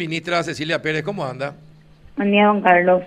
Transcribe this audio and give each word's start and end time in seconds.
Ministra 0.00 0.42
Cecilia 0.42 0.80
Pérez, 0.80 1.02
¿cómo 1.02 1.26
anda? 1.26 1.54
Buen 2.16 2.30
día, 2.30 2.46
don 2.46 2.62
Carlos. 2.62 3.02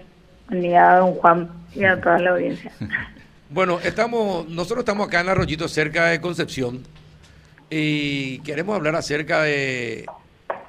Buen 0.48 0.62
día, 0.62 0.97
don 0.97 1.16
Juan 1.16 1.50
y 1.73 1.83
a 1.83 2.00
toda 2.00 2.19
la 2.19 2.29
audiencia. 2.31 2.71
Bueno, 3.50 3.79
estamos, 3.83 4.50
nosotros 4.50 4.79
estamos 4.79 5.08
acá 5.08 5.21
en 5.21 5.29
Arroyito, 5.29 5.67
cerca 5.67 6.08
de 6.08 6.19
Concepción, 6.19 6.82
y 7.69 8.39
queremos 8.39 8.75
hablar 8.75 8.95
acerca 8.95 9.43
de 9.43 10.07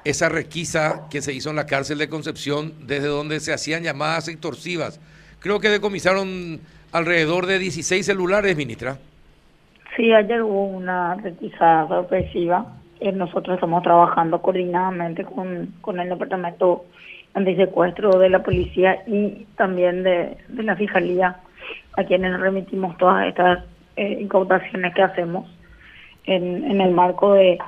esa 0.03 0.29
requisa 0.29 1.07
que 1.09 1.23
se 1.23 1.33
hizo 1.33 1.49
en 1.49 1.55
la 1.55 1.65
cárcel 1.65 1.97
de 1.97 2.09
Concepción, 2.09 2.73
desde 2.85 3.07
donde 3.07 3.39
se 3.39 3.53
hacían 3.53 3.81
llamadas 3.81 4.27
extorsivas. 4.27 4.99
Creo 5.39 5.59
que 5.59 5.69
decomisaron 5.69 6.59
alrededor 6.91 7.47
de 7.47 7.57
16 7.57 8.05
celulares, 8.05 8.55
ministra. 8.55 8.99
Sí, 9.95 10.13
ayer 10.13 10.43
hubo 10.43 10.67
una 10.67 11.15
requisa 11.15 11.87
sorpresiva. 11.87 12.71
Eh, 13.05 13.11
nosotros 13.11 13.53
estamos 13.55 13.83
trabajando 13.83 14.41
coordinadamente 14.41 15.23
con, 15.25 15.73
con 15.81 15.99
el 15.99 16.09
Departamento 16.09 16.85
Antisecuestro 17.35 18.17
de 18.17 18.29
la 18.29 18.41
Policía 18.41 19.03
y 19.05 19.45
también 19.55 20.01
de, 20.01 20.37
de 20.47 20.63
la 20.63 20.75
Fiscalía, 20.75 21.37
a 21.97 22.03
quienes 22.03 22.39
remitimos 22.39 22.97
todas 22.97 23.27
estas 23.27 23.63
eh, 23.95 24.17
incautaciones 24.19 24.93
que 24.95 25.03
hacemos 25.03 25.47
en, 26.25 26.65
en 26.71 26.81
el 26.81 26.91
marco 26.91 27.33
de, 27.33 27.59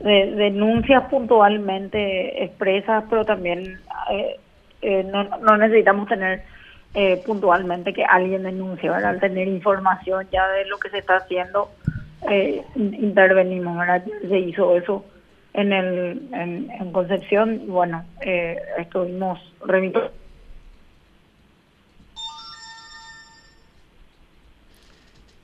de 0.00 0.30
denuncias 0.34 1.04
puntualmente 1.10 2.44
expresas, 2.44 3.04
pero 3.10 3.24
también 3.26 3.78
eh, 4.10 4.36
eh, 4.80 5.04
no, 5.04 5.24
no 5.24 5.58
necesitamos 5.58 6.08
tener 6.08 6.42
eh, 6.94 7.22
puntualmente 7.26 7.92
que 7.92 8.04
alguien 8.04 8.44
denuncie, 8.44 8.88
¿verdad? 8.88 9.10
Al 9.10 9.20
tener 9.20 9.46
información 9.46 10.26
ya 10.32 10.48
de 10.48 10.64
lo 10.64 10.78
que 10.78 10.88
se 10.88 10.98
está 10.98 11.16
haciendo, 11.16 11.70
eh, 12.30 12.62
intervenimos, 12.74 13.76
¿verdad? 13.78 14.04
Se 14.28 14.38
hizo 14.38 14.76
eso 14.76 15.04
en 15.54 15.72
el 15.72 16.28
en, 16.32 16.70
en 16.70 16.92
Concepción 16.92 17.62
y 17.62 17.66
bueno, 17.66 18.04
eh, 18.20 18.56
estuvimos 18.78 19.38
remitiendo. 19.64 20.10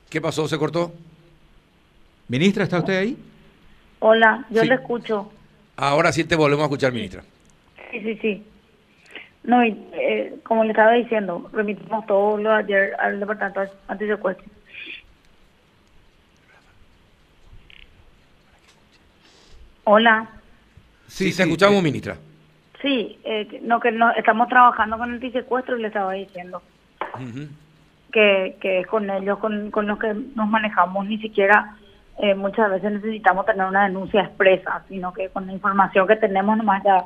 ¿Qué 0.09 0.21
pasó? 0.21 0.47
¿Se 0.47 0.57
cortó? 0.57 0.91
Ministra, 2.27 2.63
¿está 2.63 2.79
usted 2.79 2.97
ahí? 2.99 3.17
Hola, 3.99 4.45
yo 4.49 4.61
Sí. 4.61 4.67
le 4.67 4.75
escucho. 4.75 5.31
Ahora 5.75 6.11
sí 6.11 6.23
te 6.23 6.35
volvemos 6.35 6.63
a 6.63 6.65
escuchar, 6.65 6.91
ministra. 6.93 7.23
Sí, 7.91 7.99
sí, 8.01 8.17
sí. 8.21 8.43
No, 9.43 9.65
y 9.65 9.77
eh, 9.93 10.35
como 10.43 10.63
le 10.63 10.69
estaba 10.71 10.93
diciendo, 10.93 11.49
remitimos 11.51 12.05
todo 12.05 12.37
lo 12.37 12.49
de 12.51 12.55
ayer 12.57 12.95
al 12.99 13.19
Departamento 13.19 13.61
Antisecuestro. 13.87 14.45
Hola. 19.85 20.29
Sí, 21.07 21.35
te 21.35 21.43
escuchamos, 21.43 21.83
ministra. 21.83 22.15
Sí, 22.81 23.17
eh, 23.23 23.61
no, 23.63 23.79
que 23.79 23.91
no, 23.91 24.11
estamos 24.11 24.47
trabajando 24.49 24.97
con 24.97 25.11
antisecuestro 25.11 25.77
y 25.77 25.81
le 25.81 25.87
estaba 25.87 26.13
diciendo 26.13 26.61
que, 28.11 28.57
que 28.59 28.79
es 28.79 28.87
con 28.87 29.09
ellos 29.09 29.39
con, 29.39 29.71
con 29.71 29.87
los 29.87 29.99
que 29.99 30.13
nos 30.13 30.49
manejamos, 30.49 31.05
ni 31.05 31.17
siquiera 31.19 31.77
eh, 32.19 32.35
muchas 32.35 32.69
veces 32.69 32.91
necesitamos 32.91 33.45
tener 33.45 33.65
una 33.65 33.85
denuncia 33.85 34.21
expresa, 34.21 34.83
sino 34.87 35.13
que 35.13 35.29
con 35.29 35.47
la 35.47 35.53
información 35.53 36.07
que 36.07 36.15
tenemos 36.15 36.57
nomás 36.57 36.83
ya, 36.83 37.05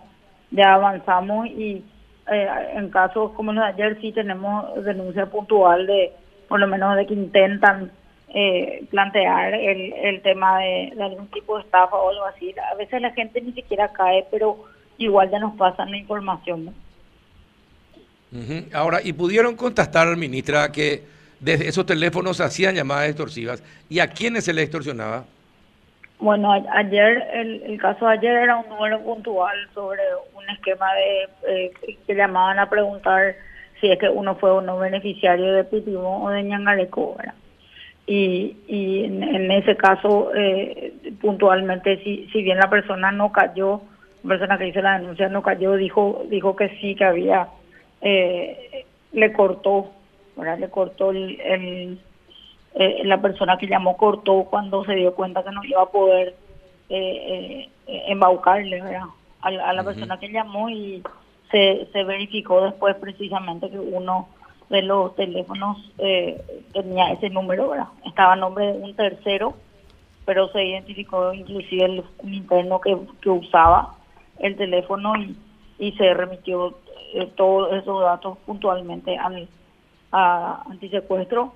ya 0.52 0.74
avanzamos 0.74 1.48
y 1.48 1.84
eh, 2.30 2.50
en 2.74 2.90
casos 2.90 3.32
como 3.34 3.54
los 3.54 3.64
de 3.64 3.70
ayer 3.70 4.02
sí 4.02 4.12
tenemos 4.12 4.84
denuncia 4.84 5.28
puntual 5.28 5.88
de, 5.88 6.12
por 6.48 6.60
lo 6.60 6.68
menos 6.68 6.96
de 6.96 7.06
que 7.06 7.14
intentan 7.14 7.92
eh, 8.30 8.86
plantear 8.90 9.54
el, 9.54 9.94
el 9.94 10.22
tema 10.22 10.60
de, 10.60 10.92
de 10.96 11.04
algún 11.04 11.28
tipo 11.28 11.58
de 11.58 11.64
estafa 11.64 11.96
o 11.96 12.10
algo 12.10 12.26
así. 12.26 12.54
A 12.72 12.76
veces 12.76 13.02
la 13.02 13.12
gente 13.12 13.42
ni 13.42 13.54
siquiera 13.54 13.92
cae, 13.94 14.26
pero 14.32 14.66
igual 14.98 15.30
ya 15.32 15.40
nos 15.40 15.56
pasan 15.56 15.92
la 15.92 15.98
información. 15.98 16.66
¿no? 16.66 16.74
Ahora, 18.74 19.00
¿y 19.04 19.14
pudieron 19.14 19.56
contestar, 19.56 20.16
ministra, 20.18 20.72
que 20.72 21.04
desde 21.40 21.68
esos 21.68 21.86
teléfonos 21.86 22.42
hacían 22.42 22.76
llamadas 22.76 23.10
extorsivas? 23.10 23.64
¿Y 23.90 24.00
a 24.00 24.08
quiénes 24.08 24.46
se 24.46 24.54
les 24.54 24.66
extorsionaba? 24.66 25.26
Bueno, 26.20 26.52
ayer, 26.52 27.28
el, 27.34 27.62
el 27.64 27.80
caso 27.80 28.08
de 28.08 28.14
ayer 28.14 28.34
era 28.34 28.58
un 28.58 28.68
número 28.70 29.00
puntual 29.02 29.56
sobre 29.74 30.02
un 30.34 30.50
esquema 30.50 30.88
de 30.96 31.30
eh, 31.48 31.72
que 32.06 32.16
llamaban 32.16 32.58
a 32.58 32.70
preguntar 32.70 33.36
si 33.80 33.92
es 33.92 34.00
que 34.00 34.10
uno 34.10 34.36
fue 34.36 34.50
o 34.50 34.62
no 34.62 34.80
beneficiario 34.80 35.54
de 35.54 35.64
Pitibón 35.64 36.24
o 36.24 36.30
de 36.30 36.42
Ñangareco, 36.42 37.16
¿verdad? 37.16 37.36
Y, 38.10 38.56
y 38.68 39.04
en, 39.04 39.22
en 39.22 39.52
ese 39.52 39.76
caso, 39.76 40.32
eh, 40.34 40.94
puntualmente, 41.20 42.02
si, 42.04 42.28
si 42.32 42.42
bien 42.42 42.58
la 42.58 42.70
persona 42.70 43.12
no 43.12 43.32
cayó, 43.34 43.82
la 44.24 44.30
persona 44.30 44.58
que 44.58 44.70
hizo 44.70 44.82
la 44.82 44.98
denuncia 44.98 45.28
no 45.30 45.42
cayó, 45.44 45.74
dijo 45.76 46.24
dijo 46.30 46.56
que 46.56 46.70
sí, 46.80 46.96
que 46.96 47.04
había, 47.04 47.50
eh, 48.02 48.86
le 49.12 49.34
cortó, 49.34 49.92
¿verdad? 50.38 50.58
Le 50.58 50.70
cortó 50.70 51.12
el, 51.12 51.40
el 51.42 52.00
eh, 52.76 53.02
la 53.04 53.20
persona 53.22 53.58
que 53.58 53.68
llamó 53.68 53.98
cortó 53.98 54.44
cuando 54.46 54.86
se 54.86 54.94
dio 54.96 55.14
cuenta 55.16 55.44
que 55.44 55.52
no 55.52 55.64
iba 55.66 55.82
a 55.82 55.90
poder 55.90 56.36
eh, 56.90 57.68
eh, 57.88 58.04
embaucarle 58.08 58.82
¿verdad? 58.82 59.02
A, 59.42 59.52
la- 59.52 59.84
persona 59.84 60.20
que 60.20 60.30
llamó 60.30 60.70
y 60.70 61.02
se, 61.52 61.88
se 61.92 62.04
verificó 62.04 62.62
después 62.64 62.96
precisamente 62.96 63.70
que 63.70 63.80
uno 63.80 64.30
de 64.70 64.82
los 64.82 65.16
teléfonos 65.16 65.78
eh, 65.98 66.42
tenía 66.74 67.12
ese 67.12 67.30
número, 67.30 67.74
estaba 68.06 68.36
nombre 68.36 68.74
de 68.74 68.80
un 68.80 68.96
tercero, 68.96 69.56
pero 70.26 70.50
se 70.50 70.64
identificó 70.64 71.34
inclusive 71.34 71.86
el, 71.86 72.04
un 72.20 72.34
interno 72.34 72.82
que, 72.82 72.98
que 73.22 73.30
usaba 73.30 73.96
el 74.40 74.56
teléfono 74.58 75.16
y, 75.16 75.36
y 75.80 75.92
se 75.94 76.14
remitió 76.14 76.78
eh, 77.14 77.28
todos 77.36 77.74
esos 77.74 78.02
datos 78.02 78.38
puntualmente 78.46 79.18
al 79.18 79.48
a 80.12 80.64
antisecuestro 80.70 81.54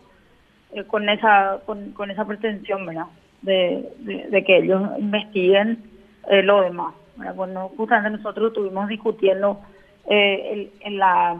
eh, 0.73 0.83
con 0.85 1.07
esa 1.09 1.59
con, 1.66 1.91
con 1.91 2.11
esa 2.11 2.25
pretensión 2.25 2.85
verdad 2.85 3.05
de, 3.41 3.89
de, 4.00 4.44
que 4.44 4.57
ellos 4.57 4.81
investiguen 5.00 5.81
eh, 6.29 6.41
lo 6.44 6.61
demás 6.61 6.94
bueno 7.35 7.71
justamente 7.77 8.17
nosotros 8.17 8.50
estuvimos 8.50 8.88
discutiendo 8.89 9.59
el- 10.51 10.71
en 10.81 10.97
la, 10.97 11.38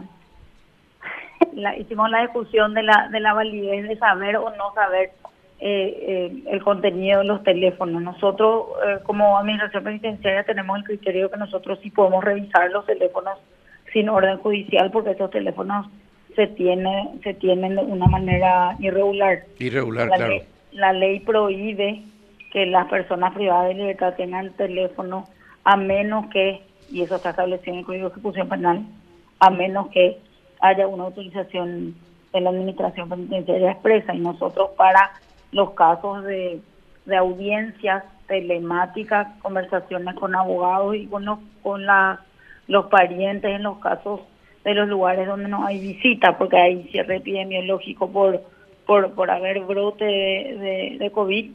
la- 1.54 1.76
hicimos 1.76 2.10
la 2.10 2.22
discusión 2.22 2.74
de 2.74 2.82
la 2.82 3.08
de 3.10 3.20
la 3.20 3.32
validez 3.34 3.88
de 3.88 3.96
saber 3.96 4.36
o 4.36 4.50
no 4.56 4.72
saber 4.74 5.10
eh, 5.60 6.30
eh, 6.34 6.42
el 6.50 6.62
contenido 6.62 7.20
de 7.20 7.24
los 7.26 7.42
teléfonos 7.44 8.02
nosotros 8.02 8.66
eh, 8.86 8.98
como 9.04 9.38
administración 9.38 9.84
penitenciaria 9.84 10.44
tenemos 10.44 10.78
el 10.78 10.84
criterio 10.84 11.30
que 11.30 11.36
nosotros 11.36 11.78
sí 11.82 11.90
podemos 11.90 12.24
revisar 12.24 12.70
los 12.70 12.84
teléfonos 12.86 13.38
sin 13.92 14.08
orden 14.08 14.38
judicial 14.38 14.90
porque 14.90 15.10
esos 15.12 15.30
teléfonos 15.30 15.86
se 16.34 16.46
tiene 16.48 17.10
se 17.22 17.34
tienen 17.34 17.76
de 17.76 17.82
una 17.82 18.06
manera 18.06 18.74
irregular 18.80 19.40
Irregular, 19.58 20.08
la, 20.08 20.16
claro. 20.16 20.30
ley, 20.32 20.42
la 20.72 20.92
ley 20.92 21.20
prohíbe 21.20 22.02
que 22.52 22.66
las 22.66 22.86
personas 22.88 23.32
privadas 23.34 23.68
de 23.68 23.74
libertad 23.74 24.14
tengan 24.16 24.50
teléfono 24.54 25.26
a 25.64 25.76
menos 25.76 26.26
que, 26.30 26.60
y 26.90 27.02
eso 27.02 27.16
está 27.16 27.30
establecido 27.30 27.72
en 27.72 27.78
el 27.78 27.84
Código 27.86 28.08
de 28.08 28.12
Ejecución 28.14 28.48
Penal, 28.48 28.82
a 29.38 29.48
menos 29.50 29.88
que 29.88 30.18
haya 30.62 30.86
una 30.86 31.04
autorización 31.04 31.94
de 32.32 32.40
la 32.40 32.48
Administración 32.50 33.08
Penitenciaria 33.10 33.72
expresa. 33.72 34.14
Y 34.14 34.20
nosotros 34.20 34.70
para 34.76 35.12
los 35.52 35.72
casos 35.72 36.24
de, 36.24 36.60
audiencias 37.14 38.04
telemáticas, 38.26 39.26
conversaciones 39.42 40.14
con 40.14 40.34
abogados 40.34 40.96
y 40.96 41.06
con 41.06 41.24
los, 41.26 41.38
con 41.62 41.84
la, 41.84 42.20
los 42.68 42.86
parientes 42.86 43.54
en 43.54 43.64
los 43.64 43.78
casos 43.78 44.20
de 44.64 44.72
los 44.74 44.88
lugares 44.88 45.26
donde 45.26 45.48
no 45.48 45.66
hay 45.66 45.78
visita, 45.80 46.38
porque 46.38 46.56
hay 46.56 46.84
cierre 46.92 47.16
epidemiológico 47.16 48.10
por 48.10 48.40
por, 48.86 49.12
por 49.12 49.30
haber 49.30 49.60
brote 49.60 50.04
de 50.04 51.10
COVID, 51.12 51.52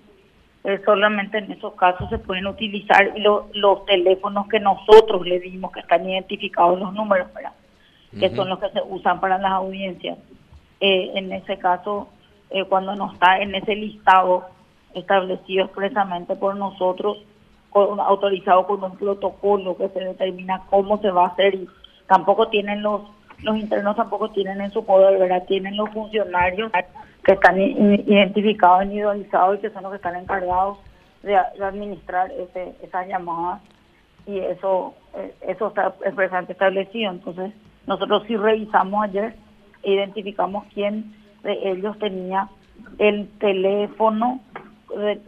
eh, 0.64 0.82
solamente 0.86 1.38
en 1.38 1.52
esos 1.52 1.74
casos 1.76 2.10
se 2.10 2.18
pueden 2.20 2.48
utilizar 2.48 3.14
lo- 3.18 3.50
los 3.54 3.86
teléfonos 3.86 4.48
que 4.48 4.60
nosotros 4.62 5.26
le 5.28 5.40
dimos, 5.40 5.72
que 5.72 5.82
están 5.82 6.10
identificados 6.10 6.80
los 6.80 6.94
números, 6.94 7.28
¿verdad? 7.34 7.52
Que 8.20 8.30
son 8.36 8.50
los 8.50 8.60
que 8.60 8.70
se 8.70 8.82
usan 8.88 9.20
para 9.20 9.38
las 9.38 9.52
audiencias. 9.52 10.18
Eh, 10.80 11.12
en 11.16 11.32
ese 11.32 11.58
caso, 11.58 12.08
eh, 12.50 12.64
cuando 12.66 12.96
no 12.96 13.12
está 13.14 13.40
en 13.40 13.56
ese 13.56 13.76
listado 13.76 14.46
establecido 14.94 15.66
expresamente 15.66 16.36
por 16.36 16.56
nosotros, 16.56 17.18
con- 17.70 18.00
autorizado 18.00 18.66
con 18.66 18.84
un 18.84 18.98
protocolo 18.98 19.76
que 19.78 19.90
se 19.90 20.00
determina 20.00 20.64
cómo 20.70 20.98
se 21.00 21.12
va 21.12 21.26
a 21.26 21.28
hacer 21.30 21.56
y 21.56 21.68
tampoco 22.08 22.48
tienen 22.48 22.82
los 22.82 23.02
los 23.44 23.56
internos 23.56 23.96
tampoco 23.96 24.32
tienen 24.32 24.62
en 24.62 24.72
su 24.72 24.84
poder, 24.84 25.20
¿verdad? 25.20 25.44
Tienen 25.48 25.78
los 25.78 25.92
funcionarios 25.92 26.72
que 27.24 27.34
están 27.34 27.60
identificados, 27.62 28.82
individualizados 28.86 29.58
y 29.58 29.62
que 29.62 29.70
son 29.70 29.84
los 29.84 29.92
que 29.92 29.98
están 29.98 30.16
encargados 30.16 30.80
de, 31.22 31.34
de 31.34 31.64
administrar 31.64 32.32
ese, 32.32 32.74
esas 32.82 33.08
llamadas 33.08 33.62
y 34.26 34.40
eso 34.40 34.96
eh, 35.16 35.36
eso 35.42 35.68
está 35.68 35.94
expresamente 36.04 36.54
establecido. 36.54 37.12
Entonces, 37.12 37.52
nosotros 37.88 38.24
sí 38.28 38.38
revisamos 38.38 39.04
ayer, 39.04 39.36
e 39.84 39.94
identificamos 39.94 40.66
quién 40.74 41.14
de 41.44 41.72
ellos 41.72 41.98
tenía 42.00 42.50
el 43.00 43.28
teléfono 43.40 44.42
de, 44.96 45.20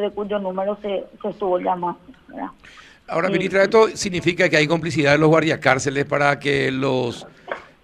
de 0.00 0.10
cuyo 0.10 0.38
número 0.38 0.76
se, 0.82 1.04
se 1.22 1.28
estuvo 1.28 1.58
llamando. 1.58 1.98
¿verdad? 2.28 2.50
Ahora, 3.08 3.30
ministra, 3.30 3.62
¿esto 3.62 3.88
significa 3.88 4.50
que 4.50 4.58
hay 4.58 4.66
complicidad 4.66 5.12
de 5.12 5.18
los 5.18 5.30
guardiacárceles 5.30 6.04
para 6.04 6.38
que 6.38 6.70
los 6.70 7.26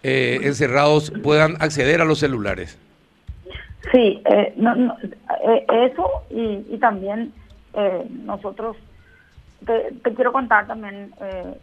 eh, 0.03 0.41
encerrados 0.43 1.11
puedan 1.23 1.57
acceder 1.61 2.03
a 2.03 2.05
los 2.05 2.19
celulares? 2.19 2.79
Sí, 3.91 4.23
eh, 4.31 4.55
eh, 4.55 5.67
eso 5.69 6.25
y, 6.29 6.77
también 6.77 7.33
nosotros, 8.25 8.77
te, 9.65 10.15
quiero 10.15 10.33
contar 10.33 10.67
también, 10.67 11.13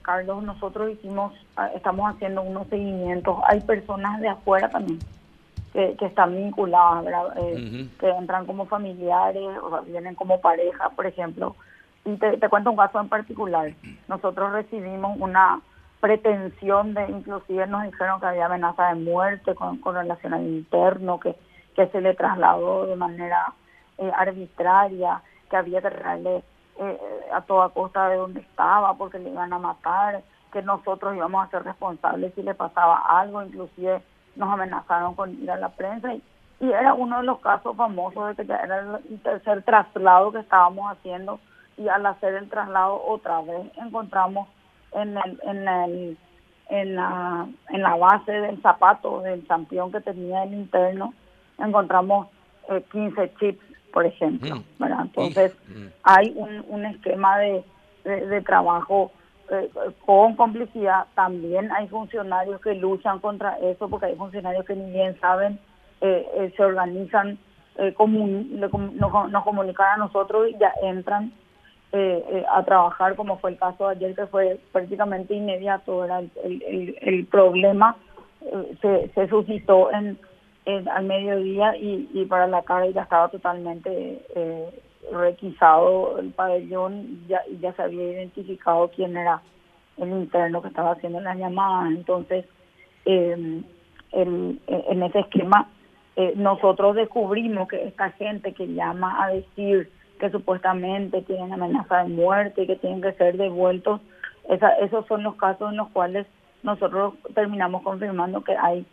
Carlos, 0.02 0.44
nosotros 0.44 0.92
hicimos, 0.92 1.34
ah, 1.56 1.70
estamos 1.76 2.14
haciendo 2.14 2.42
unos 2.42 2.68
seguimientos, 2.68 3.38
hay 3.48 3.62
personas 3.62 4.20
de 4.22 4.30
afuera 4.30 4.70
también 4.70 5.00
que, 5.74 6.06
están 6.06 6.36
vinculadas, 6.36 7.34
que 8.00 8.10
entran 8.10 8.46
como 8.46 8.66
familiares 8.66 9.48
o 9.62 9.82
vienen 9.84 10.16
como 10.16 10.42
pareja, 10.42 10.90
por 10.90 11.06
ejemplo, 11.06 11.56
y 12.04 12.16
te, 12.18 12.38
cuento 12.50 12.72
un 12.72 12.78
caso 12.78 13.00
en 13.00 13.10
particular. 13.10 13.74
Nosotros 14.08 14.52
recibimos 14.52 15.18
una 15.20 15.62
pretensión 16.00 16.94
de, 16.94 17.10
inclusive 17.10 17.68
nos 17.68 17.84
dijeron 17.84 18.20
que 18.20 18.26
había 18.26 18.48
amenaza 18.48 18.90
de 18.90 18.96
muerte 18.96 19.56
con, 19.56 19.80
relación 19.84 20.34
al 20.34 20.44
interno, 20.44 21.20
que, 21.20 21.36
que 21.76 21.88
se 21.88 22.02
le 22.02 22.16
trasladó 22.16 22.88
de 22.88 22.96
manera 22.96 23.54
eh, 23.98 24.12
arbitraria, 24.16 25.22
que 25.50 25.58
había 25.58 25.82
que 25.82 25.92
traerle 25.92 26.44
eh, 26.80 27.00
a 27.34 27.42
toda 27.42 27.70
costa 27.70 28.10
de 28.10 28.18
donde 28.18 28.40
estaba 28.42 28.94
porque 28.96 29.20
le 29.20 29.30
iban 29.30 29.54
a 29.54 29.60
matar, 29.60 30.24
que 30.52 30.62
nosotros 30.62 31.16
íbamos 31.16 31.46
a 31.46 31.50
ser 31.50 31.64
responsables 31.64 32.34
si 32.36 32.44
le 32.44 32.54
pasaba 32.54 32.98
algo, 33.20 33.42
inclusive 33.42 34.02
nos 34.36 34.50
amenazaron 34.50 35.16
con 35.16 35.32
ir 35.42 35.50
a 35.52 35.58
la 35.58 35.70
prensa 35.70 36.14
y, 36.14 36.24
era 36.60 36.94
uno 36.94 37.18
de 37.18 37.24
los 37.24 37.40
casos 37.40 37.76
famosos 37.76 38.38
de 38.38 38.46
que 38.46 38.54
era 38.54 39.00
el 39.10 39.20
tercer 39.22 39.64
traslado 39.64 40.32
que 40.32 40.40
estábamos 40.40 40.92
haciendo 40.92 41.40
y 41.76 41.88
al 41.88 42.06
hacer 42.06 42.36
el 42.36 42.50
traslado 42.50 43.04
otra 43.04 43.42
vez 43.42 43.66
encontramos 43.78 44.48
en 44.92 45.18
el, 45.18 45.42
en 45.44 45.68
el 45.68 46.18
en 46.70 46.96
la 46.96 47.48
en 47.70 47.82
la 47.82 47.96
base 47.96 48.32
del 48.32 48.62
zapato 48.62 49.22
del 49.22 49.46
campeón 49.48 49.92
que 49.92 50.02
tenía 50.02 50.44
el 50.44 50.54
interno 50.54 51.16
encontramos 51.58 52.28
15 52.92 53.24
eh, 53.24 53.34
chips 53.40 53.71
por 53.92 54.06
ejemplo 54.06 54.56
mm. 54.56 54.84
entonces 55.02 55.56
mm. 55.68 55.88
hay 56.04 56.34
un, 56.36 56.66
un 56.68 56.86
esquema 56.86 57.38
de, 57.40 57.64
de, 58.04 58.42
trabajo 58.42 59.12
eh, 59.50 59.70
con 60.06 60.36
complicidad 60.36 61.06
también 61.16 61.72
hay 61.72 61.88
funcionarios 61.88 62.62
que 62.62 62.76
luchan 62.76 63.20
contra 63.20 63.58
eso 63.60 63.90
porque 63.90 64.08
hay 64.08 64.16
funcionarios 64.16 64.66
que 64.66 64.76
ni 64.76 64.92
bien 64.92 65.20
saben 65.20 65.60
eh, 66.02 66.54
se 66.56 66.64
organizan 66.64 67.38
nos 67.96 69.44
comunican 69.44 69.88
a 69.94 69.98
nosotros 69.98 70.50
y 70.50 70.58
ya 70.60 70.74
entran 70.84 71.32
eh, 71.94 72.24
eh, 72.30 72.46
a 72.50 72.64
trabajar, 72.64 73.18
como 73.18 73.38
fue 73.40 73.52
el 73.52 73.58
caso 73.58 73.90
de 73.90 73.96
ayer, 73.96 74.16
que 74.16 74.26
fue 74.28 74.58
prácticamente 74.72 75.34
inmediato. 75.34 76.06
Era 76.06 76.20
el, 76.20 76.96
el, 77.02 77.26
problema 77.26 77.98
eh, 78.46 78.78
se, 78.82 79.10
se 79.10 79.28
suscitó 79.28 79.92
en, 79.92 80.18
al 80.66 81.06
mediodía 81.06 81.76
y, 81.76 82.10
y 82.14 82.26
para 82.26 82.48
la 82.48 82.62
tarde 82.62 82.94
ya 82.94 83.02
estaba 83.04 83.30
totalmente 83.30 84.22
requisado 85.12 86.20
el 86.20 86.32
pabellón 86.32 87.26
ya, 87.28 87.42
ya 87.60 87.74
se 87.74 87.82
había 87.82 88.12
identificado 88.12 88.90
quién 88.96 89.18
era 89.18 89.42
el 89.98 90.10
interno 90.10 90.62
que 90.62 90.68
estaba 90.68 90.92
haciendo 90.92 91.20
las 91.20 91.38
llamadas. 91.38 91.92
Entonces, 91.92 92.46
en 93.06 93.66
ese 94.12 95.20
esquema, 95.20 95.68
nosotros 96.36 96.96
descubrimos 96.96 97.68
que 97.68 97.84
esta 97.88 98.12
gente 98.12 98.54
que 98.54 98.68
llama 98.68 99.24
a 99.24 99.30
decir 99.30 99.90
que 100.22 100.30
supuestamente 100.30 101.24
tienen 101.24 101.52
amenaza 101.52 102.04
de 102.04 102.10
muerte 102.10 102.62
y 102.62 102.68
que 102.68 102.76
tienen 102.76 103.02
que 103.02 103.12
ser 103.14 103.38
devueltos. 103.38 104.02
Esa, 104.48 104.70
esos 104.76 105.06
son 105.08 105.24
los 105.24 105.36
casos 105.36 105.72
en 105.72 105.78
los 105.78 105.90
cuales 105.90 106.28
nosotros 106.62 107.16
terminamos 107.34 107.82
confirmando 107.82 108.44
que 108.44 108.56
hay 108.56 108.86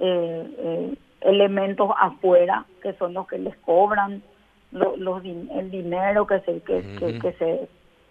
eh, 0.00 0.54
eh, 0.58 0.94
elementos 1.24 1.90
afuera 1.98 2.64
que 2.82 2.92
son 2.94 3.14
los 3.14 3.26
que 3.26 3.38
les 3.38 3.56
cobran 3.58 4.22
los 4.72 5.24
el 5.24 5.70
dinero 5.70 6.26
que 6.26 6.40
se 6.40 6.60
que, 6.60 6.82
que, 7.20 7.32
se 7.38 7.68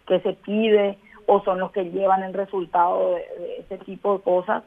que 0.07 0.19
se 0.19 0.33
pide 0.33 0.97
o 1.25 1.43
son 1.43 1.59
los 1.59 1.71
que 1.71 1.85
llevan 1.85 2.23
el 2.23 2.33
resultado 2.33 3.15
de, 3.15 3.57
ese 3.59 3.77
tipo 3.79 4.17
de 4.17 4.23
cosas 4.23 4.63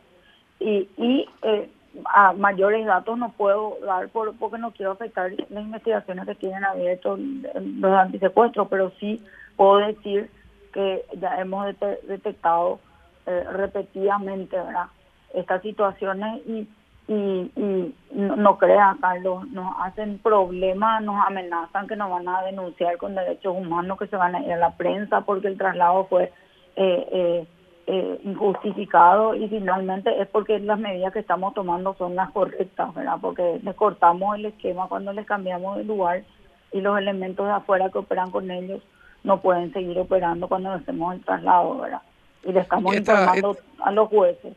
y, 0.58 0.88
y 0.96 1.29
eh, 1.43 1.69
a 2.06 2.32
mayores 2.32 2.87
datos 2.87 3.17
no 3.19 3.32
puedo 3.32 3.79
dar 3.85 4.08
por, 4.08 4.35
porque 4.37 4.58
no 4.58 4.73
quiero 4.73 4.93
afectar 4.93 5.31
las 5.49 5.64
investigaciones 5.64 6.26
que 6.26 6.35
tienen 6.35 6.64
abiertos 6.64 7.19
los 7.19 7.93
antisecuestros, 7.93 8.69
pero 8.69 8.90
sí 8.99 9.23
puedo 9.56 9.79
decir 9.79 10.31
que 10.73 11.05
ya 11.20 11.40
hemos 11.40 11.67
detectado 12.02 12.81
eh, 13.26 13.44
repetidamente 13.52 14.56
¿verdad? 14.56 14.87
estas 15.35 15.62
situaciones 15.62 16.43
y, 16.47 16.67
y, 17.06 17.51
y 17.56 17.95
no, 18.12 18.37
no 18.37 18.59
crea, 18.59 18.97
Carlos, 19.01 19.47
nos 19.49 19.75
hacen 19.81 20.19
problemas, 20.19 21.03
nos 21.03 21.25
amenazan 21.27 21.87
que 21.87 21.97
nos 21.97 22.11
van 22.11 22.29
a 22.29 22.43
denunciar 22.43 22.97
con 22.97 23.15
derechos 23.15 23.55
humanos, 23.56 23.99
que 23.99 24.06
se 24.06 24.17
van 24.17 24.35
a 24.35 24.41
ir 24.41 24.53
a 24.53 24.56
la 24.56 24.77
prensa 24.77 25.23
porque 25.23 25.49
el 25.49 25.59
traslado 25.59 26.06
fue... 26.06 26.33
Eh, 26.77 27.09
eh, 27.12 27.47
eh, 27.87 28.19
injustificado 28.25 29.35
y 29.35 29.47
finalmente 29.47 30.11
es 30.19 30.27
porque 30.29 30.59
las 30.59 30.79
medidas 30.79 31.12
que 31.12 31.19
estamos 31.19 31.53
tomando 31.53 31.95
son 31.99 32.15
las 32.15 32.31
correctas, 32.31 32.95
¿verdad? 32.95 33.19
Porque 33.21 33.61
les 33.62 33.75
cortamos 33.75 34.37
el 34.37 34.47
esquema 34.47 34.89
cuando 34.89 35.12
les 35.12 35.27
cambiamos 35.27 35.77
de 35.77 35.85
lugar 35.85 36.25
y 36.73 36.81
los 36.81 36.97
elementos 36.99 37.47
de 37.47 37.53
afuera 37.53 37.91
que 37.91 37.99
operan 37.99 38.31
con 38.31 38.50
ellos 38.50 38.83
no 39.23 39.41
pueden 39.43 39.71
seguir 39.75 39.99
operando 39.99 40.49
cuando 40.49 40.71
hacemos 40.71 41.15
el 41.15 41.25
traslado, 41.25 41.79
¿verdad? 41.79 42.00
Y 42.45 42.53
le 42.53 42.61
estamos 42.61 42.97
informando 42.97 43.57
a 43.81 43.93
los 43.93 44.09
jueces. 44.09 44.57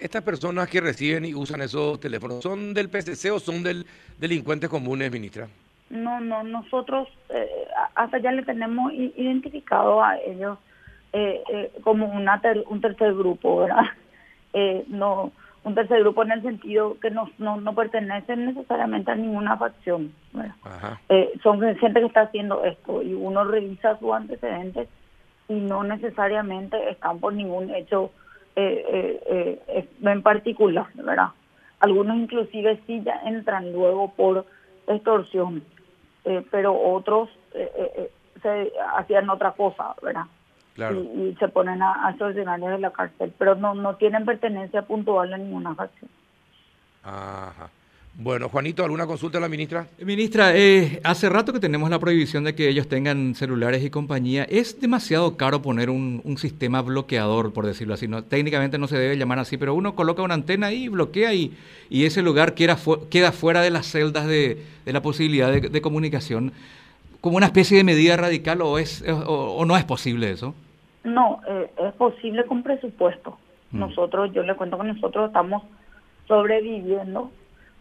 ¿Estas 0.00 0.22
personas 0.22 0.68
que 0.68 0.80
reciben 0.80 1.24
y 1.24 1.34
usan 1.34 1.60
esos 1.60 2.00
teléfonos 2.00 2.42
son 2.42 2.72
del 2.72 2.88
PCC 2.88 3.32
o 3.32 3.38
son 3.38 3.62
del 3.62 3.86
delincuentes 4.18 4.70
comunes, 4.70 5.12
ministra? 5.12 5.48
No, 5.90 6.20
no, 6.20 6.42
nosotros 6.42 7.08
eh, 7.28 7.48
hasta 7.94 8.18
ya 8.18 8.32
le 8.32 8.42
tenemos 8.42 8.92
identificado 8.92 10.02
a 10.02 10.16
ellos 10.18 10.58
eh, 11.12 11.42
eh, 11.52 11.72
como 11.82 12.06
una 12.06 12.40
un 12.68 12.80
tercer 12.80 13.14
grupo, 13.14 13.58
¿verdad? 13.58 13.84
Eh, 14.52 14.84
no 14.88 15.30
un 15.62 15.74
tercer 15.74 16.00
grupo 16.00 16.22
en 16.22 16.32
el 16.32 16.42
sentido 16.42 16.98
que 17.00 17.10
no, 17.10 17.30
no, 17.38 17.60
no 17.60 17.74
pertenecen 17.74 18.46
necesariamente 18.46 19.10
a 19.10 19.14
ninguna 19.14 19.56
facción. 19.56 20.12
Eh, 21.08 21.32
son 21.42 21.60
gente 21.60 22.00
que 22.00 22.06
está 22.06 22.22
haciendo 22.22 22.64
esto 22.64 23.02
y 23.02 23.12
uno 23.12 23.44
revisa 23.44 23.98
sus 23.98 24.12
antecedentes 24.12 24.88
y 25.48 25.54
no 25.54 25.84
necesariamente 25.84 26.90
están 26.90 27.18
por 27.20 27.34
ningún 27.34 27.74
hecho 27.74 28.10
en 30.02 30.22
particular, 30.22 30.86
¿verdad? 30.94 31.28
Algunos 31.80 32.16
inclusive 32.16 32.80
sí 32.86 33.02
ya 33.02 33.20
entran 33.24 33.72
luego 33.72 34.12
por 34.14 34.46
extorsión, 34.86 35.64
pero 36.50 36.78
otros 36.78 37.30
se 38.42 38.72
hacían 38.94 39.30
otra 39.30 39.52
cosa, 39.52 39.94
¿verdad? 40.02 40.26
y, 40.76 41.36
se 41.38 41.48
ponen 41.48 41.82
a, 41.82 42.06
a 42.06 42.12
de 42.12 42.78
la 42.78 42.90
cárcel, 42.90 43.34
pero 43.38 43.54
no, 43.54 43.74
no 43.74 43.96
tienen 43.96 44.24
pertenencia 44.24 44.82
puntual 44.82 45.32
a 45.32 45.38
ninguna 45.38 45.74
facción. 45.74 46.10
Ajá. 47.02 47.70
Bueno, 48.14 48.48
Juanito, 48.48 48.84
¿alguna 48.84 49.06
consulta 49.06 49.38
a 49.38 49.40
la 49.40 49.48
ministra? 49.48 49.86
Ministra, 50.04 50.54
eh, 50.54 51.00
hace 51.04 51.28
rato 51.30 51.52
que 51.52 51.60
tenemos 51.60 51.88
la 51.88 51.98
prohibición 51.98 52.44
de 52.44 52.54
que 52.54 52.68
ellos 52.68 52.86
tengan 52.86 53.34
celulares 53.34 53.82
y 53.82 53.88
compañía. 53.88 54.44
¿Es 54.44 54.78
demasiado 54.80 55.36
caro 55.36 55.62
poner 55.62 55.88
un, 55.88 56.20
un 56.24 56.36
sistema 56.36 56.82
bloqueador, 56.82 57.52
por 57.52 57.64
decirlo 57.64 57.94
así? 57.94 58.08
No, 58.08 58.22
técnicamente 58.22 58.76
no 58.78 58.88
se 58.88 58.98
debe 58.98 59.16
llamar 59.16 59.38
así, 59.38 59.56
pero 59.56 59.74
uno 59.74 59.94
coloca 59.94 60.22
una 60.22 60.34
antena 60.34 60.66
ahí 60.66 60.84
y 60.84 60.88
bloquea 60.88 61.32
y, 61.32 61.56
y 61.88 62.04
ese 62.04 62.20
lugar 62.20 62.54
queda, 62.54 62.76
queda 63.08 63.32
fuera 63.32 63.62
de 63.62 63.70
las 63.70 63.86
celdas 63.86 64.26
de, 64.26 64.62
de 64.84 64.92
la 64.92 65.00
posibilidad 65.00 65.50
de, 65.50 65.60
de, 65.60 65.80
comunicación. 65.80 66.52
¿Como 67.22 67.36
una 67.38 67.46
especie 67.46 67.78
de 67.78 67.84
medida 67.84 68.16
radical 68.16 68.60
o, 68.60 68.78
es, 68.78 69.02
o, 69.08 69.56
o 69.56 69.64
no 69.64 69.76
es 69.76 69.84
posible 69.84 70.30
eso? 70.30 70.54
No, 71.04 71.40
eh, 71.48 71.70
es 71.88 71.94
posible 71.94 72.44
con 72.44 72.62
presupuesto. 72.62 73.38
Mm. 73.70 73.78
Nosotros, 73.78 74.32
yo 74.32 74.42
le 74.42 74.54
cuento 74.56 74.78
que 74.78 74.88
nosotros 74.88 75.28
estamos 75.28 75.62
sobreviviendo. 76.28 77.30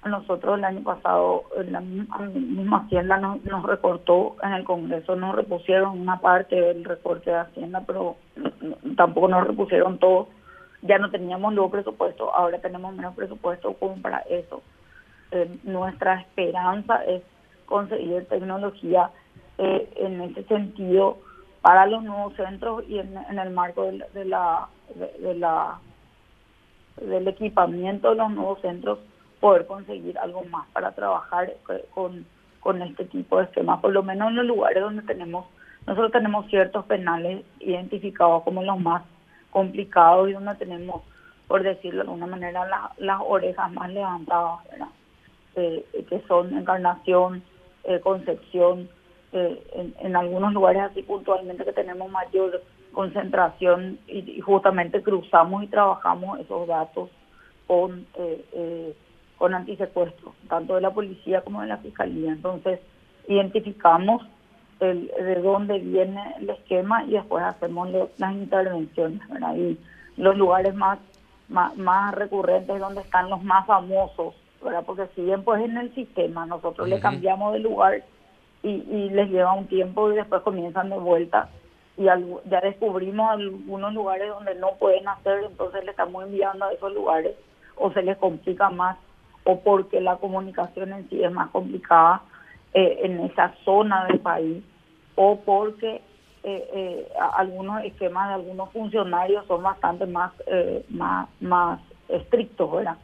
Nosotros 0.06 0.58
el 0.58 0.64
año 0.64 0.82
pasado 0.82 1.44
la 1.70 1.82
misma 1.82 2.86
Hacienda 2.86 3.18
nos, 3.18 3.44
nos 3.44 3.64
recortó 3.64 4.38
en 4.42 4.54
el 4.54 4.64
Congreso, 4.64 5.16
nos 5.18 5.36
repusieron 5.36 6.00
una 6.00 6.22
parte 6.22 6.56
del 6.56 6.86
recorte 6.86 7.32
de 7.32 7.38
Hacienda, 7.38 7.84
pero 7.86 8.16
tampoco 8.96 9.28
nos 9.28 9.46
repusieron 9.46 9.98
todo. 9.98 10.30
Ya 10.82 10.98
no 11.00 11.12
teníamos 11.12 11.54
nuevo 11.54 11.70
presupuesto, 11.70 12.34
ahora 12.34 12.60
tenemos 12.60 12.96
menos 12.96 13.14
presupuesto 13.14 13.74
como 13.74 14.02
para 14.02 14.20
eso. 14.20 14.62
Eh, 15.32 15.60
nuestra 15.64 16.22
esperanza 16.22 17.04
es 17.04 17.22
conseguir 17.66 18.26
tecnología 18.28 19.12
eh, 19.58 19.90
en 19.98 20.22
ese 20.22 20.44
sentido 20.46 21.18
para 21.62 21.86
los 21.86 22.04
nuevos 22.04 22.34
centros 22.36 22.86
y 22.88 23.00
en, 23.00 23.18
el 23.38 23.50
marco 23.50 23.84
de, 23.84 24.06
de, 24.14 24.26
la 25.36 25.80
del 27.02 27.28
equipamiento 27.28 28.12
de 28.12 28.16
los 28.16 28.32
nuevos 28.32 28.62
centros 28.62 29.00
poder 29.40 29.66
conseguir 29.66 30.18
algo 30.20 30.44
más 30.46 30.68
para 30.70 30.92
trabajar 30.92 31.54
con, 31.94 32.26
con 32.60 32.82
este 32.82 33.06
tipo 33.06 33.38
de 33.38 33.46
esquemas, 33.46 33.80
por 33.80 33.92
lo 33.92 34.04
menos 34.04 34.30
en 34.30 34.36
los 34.38 34.46
lugares 34.46 34.84
donde 34.84 35.04
tenemos 35.04 35.46
nosotros 35.90 36.12
tenemos 36.12 36.46
ciertos 36.48 36.86
penales 36.86 37.44
identificados 37.60 38.44
como 38.44 38.62
los 38.62 38.80
más 38.80 39.04
complicados 39.50 40.30
y 40.30 40.34
donde 40.34 40.54
tenemos, 40.56 41.02
por 41.48 41.64
decirlo 41.64 42.04
de 42.04 42.10
alguna 42.10 42.28
manera, 42.28 42.94
las 42.98 43.22
orejas 43.26 43.72
más 43.72 43.90
levantadas, 43.92 44.60
eh, 45.56 45.84
que 46.08 46.22
son 46.28 46.56
Encarnación, 46.56 47.42
eh, 47.86 48.00
Concepción, 48.02 48.88
eh, 49.32 49.94
en, 50.00 50.16
algunos 50.16 50.54
lugares 50.54 50.84
así 50.84 51.02
puntualmente 51.02 51.66
que 51.66 51.74
tenemos 51.74 52.10
mayor 52.12 52.62
concentración 52.94 54.00
y, 54.08 54.40
justamente 54.42 55.02
cruzamos 55.02 55.64
y 55.64 55.68
trabajamos 55.68 56.40
esos 56.40 56.68
datos 56.68 57.10
con, 57.66 58.06
con 59.40 59.56
antisecuestro, 59.56 60.36
tanto 60.48 60.76
de 60.76 60.82
la 60.82 60.94
policía 60.94 61.42
como 61.42 61.62
de 61.62 61.68
la 61.68 61.78
fiscalía. 61.78 62.32
Entonces, 62.32 62.80
identificamos 63.28 64.22
el, 64.80 65.08
de 65.08 65.42
dónde 65.42 65.80
viene 65.80 66.36
el 66.40 66.52
esquema 66.52 67.04
y 67.06 67.14
después 67.14 67.44
hacemos 67.44 67.90
las 68.18 68.34
intervenciones. 68.34 69.22
Y 69.56 69.80
los 70.18 70.38
lugares 70.38 70.76
más, 70.76 71.00
más, 71.48 71.76
más 71.78 72.14
recurrentes 72.14 72.80
donde 72.80 73.02
están 73.02 73.32
los 73.32 73.42
más 73.44 73.66
famosos 73.66 74.36
porque 74.86 75.08
si 75.16 75.22
bien 75.22 75.44
pues 75.44 75.64
en 75.64 75.78
el 75.78 75.94
sistema 75.96 76.46
nosotros 76.46 76.88
le 76.88 77.00
cambiamos 77.00 77.54
de 77.54 77.60
lugar 77.60 78.04
y, 78.62 79.10
les 79.10 79.30
lleva 79.30 79.54
un 79.54 79.68
tiempo 79.68 80.12
y 80.12 80.16
después 80.16 80.42
comienzan 80.42 80.90
de 80.90 80.98
vuelta 80.98 81.50
y 81.98 82.04
ya 82.04 82.62
descubrimos 82.62 83.32
algunos 83.32 83.94
lugares 83.94 84.30
donde 84.30 84.56
no 84.56 84.72
pueden 84.80 85.08
hacer, 85.08 85.44
entonces 85.44 85.84
le 85.84 85.92
estamos 85.92 86.24
enviando 86.26 86.66
a 86.66 86.74
esos 86.74 86.94
lugares 86.94 87.36
o 87.76 87.92
se 87.92 88.02
les 88.02 88.18
complica 88.18 88.70
más 88.70 88.98
o 89.50 89.60
porque 89.62 90.00
la 90.00 90.18
comunicación 90.18 90.94
en 90.94 91.10
sí 91.10 91.24
es 91.24 91.32
más 91.32 91.50
complicada 91.50 92.22
eh, 92.74 93.00
en 93.02 93.20
esa 93.22 93.56
zona 93.66 94.06
del 94.06 94.20
país 94.20 94.64
o 95.16 95.40
porque 95.40 96.02
eh, 96.44 96.70
eh, 96.74 97.08
algunos 97.36 97.84
esquemas 97.84 98.28
de 98.28 98.36
algunos 98.36 98.72
funcionarios 98.72 99.46
son 99.48 99.64
bastante 99.64 100.06
más, 100.06 100.32
más, 100.90 101.28
más 101.40 101.80
estrictos, 102.08 102.72
¿verdad? 102.72 102.98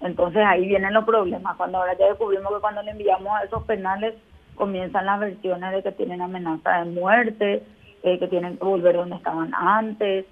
Entonces 0.00 0.42
ahí 0.44 0.66
vienen 0.66 0.92
los 0.92 1.04
problemas. 1.04 1.56
Cuando 1.56 1.78
ahora 1.78 1.96
ya 1.96 2.06
descubrimos 2.06 2.52
que 2.52 2.60
cuando 2.60 2.82
le 2.82 2.90
enviamos 2.90 3.32
a 3.32 3.44
esos 3.44 3.62
penales 3.62 4.14
comienzan 4.56 5.06
las 5.06 5.20
versiones 5.20 5.72
de 5.72 5.82
que 5.84 5.92
tienen 5.92 6.20
amenaza 6.20 6.82
de 6.82 6.90
muerte, 6.90 7.62
que 8.02 8.28
tienen 8.28 8.58
que 8.58 8.64
volver 8.64 8.96
donde 8.96 9.14
estaban 9.14 9.54
antes, 9.54 10.26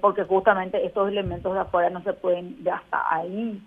porque 0.00 0.22
justamente 0.22 0.86
estos 0.86 1.08
elementos 1.08 1.52
de 1.52 1.60
afuera 1.60 1.90
no 1.90 2.00
se 2.04 2.12
pueden 2.12 2.62
de 2.62 2.70
hasta 2.70 3.02
ahí. 3.10 3.60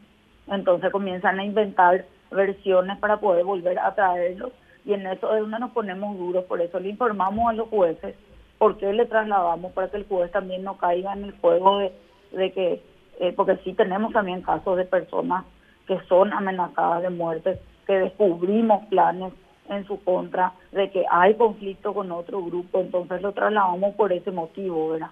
Entonces 0.50 0.92
comienzan 0.92 1.40
a 1.40 1.46
inventar 1.46 2.06
versiones 2.32 2.98
para 3.00 3.20
poder 3.20 3.44
volver 3.44 3.80
a 3.80 3.94
traerlos 3.96 4.52
y 4.86 4.94
en 4.94 5.06
eso 5.06 5.34
es 5.34 5.42
donde 5.42 5.60
nos 5.60 5.72
ponemos 5.72 6.18
duros. 6.18 6.46
Por 6.46 6.62
eso 6.62 6.80
le 6.80 6.90
informamos 6.90 7.50
a 7.50 7.54
los 7.54 7.68
jueces 7.70 8.16
por 8.58 8.78
qué 8.78 8.92
le 8.94 9.06
trasladamos 9.06 9.72
para 9.74 9.90
que 9.90 9.98
el 9.98 10.08
juez 10.08 10.32
también 10.32 10.64
no 10.64 10.78
caiga 10.78 11.14
en 11.14 11.26
el 11.26 11.38
juego 11.40 11.80
de, 11.80 11.92
de 12.32 12.52
que 12.52 12.82
eh, 13.20 13.34
porque 13.36 13.58
sí 13.64 13.74
tenemos 13.74 14.14
también 14.14 14.42
casos 14.42 14.78
de 14.78 14.86
personas 14.86 15.44
que 15.88 16.00
son 16.08 16.34
amenazadas 16.34 17.02
de 17.02 17.10
muerte, 17.10 17.60
que 17.86 17.94
descubrimos 17.94 18.86
planes 18.88 19.34
en 19.70 19.86
su 19.86 20.02
contra, 20.04 20.54
de 20.72 20.92
que 20.92 21.06
hay 21.10 21.34
conflicto 21.36 21.94
con 21.94 22.12
otro 22.12 22.42
grupo, 22.44 22.80
entonces 22.80 23.22
lo 23.22 23.32
trasladamos 23.32 23.96
por 23.96 24.14
ese 24.14 24.32
motivo, 24.32 24.90
¿verdad? 24.90 25.10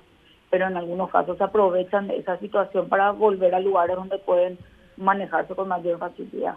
Pero 0.50 0.68
en 0.68 0.78
algunos 0.78 1.10
casos 1.10 1.38
se 1.38 1.44
aprovechan 1.44 2.08
de 2.08 2.18
esa 2.18 2.38
situación 2.38 2.88
para 2.88 3.12
volver 3.12 3.56
a 3.56 3.60
lugares 3.60 3.96
donde 3.96 4.18
pueden 4.20 4.58
manejarse 4.98 5.56
con 5.56 5.68
mayor 5.68 6.00
facilidad. 6.00 6.56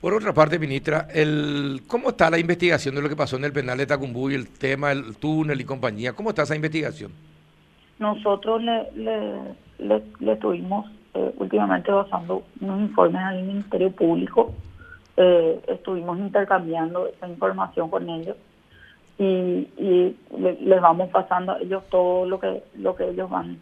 Por 0.00 0.14
otra 0.14 0.32
parte, 0.32 0.60
ministra, 0.60 1.08
el, 1.12 1.82
¿cómo 1.88 2.10
está 2.10 2.30
la 2.30 2.38
investigación 2.38 2.94
de 2.94 3.02
lo 3.02 3.08
que 3.08 3.16
pasó 3.16 3.36
en 3.36 3.44
el 3.44 3.52
penal 3.52 3.78
de 3.78 3.86
Tacumbú 3.86 4.30
y 4.30 4.34
el 4.34 4.48
tema 4.48 4.90
del 4.90 5.16
túnel 5.16 5.60
y 5.60 5.64
compañía? 5.64 6.12
¿Cómo 6.12 6.30
está 6.30 6.42
esa 6.42 6.54
investigación? 6.54 7.10
Nosotros 7.98 8.62
le, 8.62 8.92
le, 8.94 10.02
le, 10.20 10.32
estuvimos 10.32 10.86
eh, 11.14 11.34
últimamente 11.38 11.90
basando 11.90 12.44
unos 12.60 12.80
informes 12.80 13.20
al 13.22 13.42
Ministerio 13.42 13.90
Público, 13.90 14.54
eh, 15.16 15.60
estuvimos 15.66 16.16
intercambiando 16.20 17.08
esa 17.08 17.26
información 17.28 17.90
con 17.90 18.08
ellos 18.08 18.36
y, 19.18 19.68
y 19.76 20.16
les 20.60 20.80
vamos 20.80 21.10
pasando 21.10 21.52
a 21.52 21.58
ellos 21.58 21.82
todo 21.90 22.24
lo 22.24 22.38
que 22.38 22.62
lo 22.76 22.94
que 22.94 23.08
ellos 23.08 23.28
van 23.28 23.58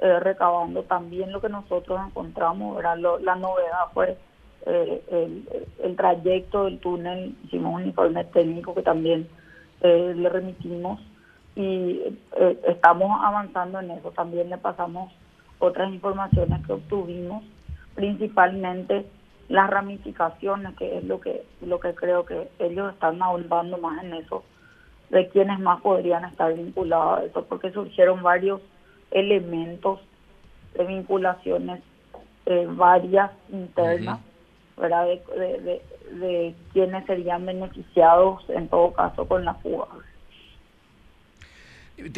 eh, 0.00 0.20
recabando. 0.20 0.82
También 0.84 1.32
lo 1.32 1.40
que 1.40 1.48
nosotros 1.48 2.00
encontramos, 2.06 2.78
era 2.78 2.96
la 2.96 3.36
novedad 3.36 3.90
fue 3.92 4.16
el, 4.66 5.46
el, 5.82 5.96
trayecto 5.96 6.64
del 6.64 6.78
túnel, 6.80 7.34
hicimos 7.44 7.74
un 7.74 7.86
informe 7.86 8.24
técnico 8.24 8.74
que 8.74 8.82
también 8.82 9.26
le 9.82 10.28
remitimos 10.28 11.00
y 11.56 12.00
eh, 12.36 12.60
estamos 12.68 13.18
avanzando 13.22 13.80
en 13.80 13.90
eso. 13.92 14.10
También 14.12 14.50
le 14.50 14.58
pasamos 14.58 15.12
otras 15.58 15.92
informaciones 15.92 16.64
que 16.66 16.72
obtuvimos, 16.72 17.44
principalmente 17.94 19.06
las 19.48 19.68
ramificaciones, 19.68 20.76
que 20.76 20.98
es 20.98 21.04
lo 21.04 21.20
que 21.20 21.44
lo 21.60 21.80
que 21.80 21.94
creo 21.94 22.24
que 22.24 22.48
ellos 22.58 22.92
están 22.92 23.20
ahondando 23.22 23.78
más 23.78 24.02
en 24.04 24.14
eso, 24.14 24.44
de 25.10 25.28
quienes 25.28 25.58
más 25.58 25.80
podrían 25.80 26.24
estar 26.24 26.54
vinculados 26.54 27.18
a 27.18 27.24
eso, 27.24 27.44
porque 27.46 27.72
surgieron 27.72 28.22
varios 28.22 28.60
elementos 29.10 30.00
de 30.74 30.84
vinculaciones 30.84 31.80
eh, 32.46 32.66
varias 32.68 33.30
internas, 33.50 34.20
¿verdad? 34.76 35.06
De, 35.06 35.60
de, 35.60 35.82
de 36.16 36.54
quienes 36.72 37.04
serían 37.06 37.46
beneficiados 37.46 38.42
en 38.48 38.68
todo 38.68 38.92
caso 38.92 39.26
con 39.26 39.44
la 39.44 39.54
fuga. 39.54 39.86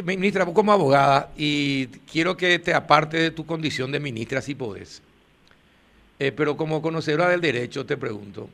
Ministra, 0.04 0.46
como 0.46 0.72
abogada, 0.72 1.30
y 1.36 1.86
quiero 2.10 2.36
que 2.36 2.58
te 2.58 2.72
aparte 2.72 3.16
de 3.16 3.30
tu 3.32 3.44
condición 3.44 3.90
de 3.90 3.98
ministra 3.98 4.40
si 4.40 4.54
podés, 4.54 5.02
eh, 6.18 6.30
pero 6.30 6.56
como 6.56 6.80
conocedora 6.80 7.28
del 7.28 7.40
derecho 7.40 7.84
te 7.84 7.96
pregunto, 7.96 8.48